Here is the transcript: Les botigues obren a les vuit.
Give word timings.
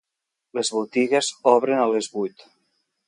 Les 0.59 0.71
botigues 0.77 1.29
obren 1.53 1.83
a 1.83 1.85
les 1.93 2.09
vuit. 2.17 2.45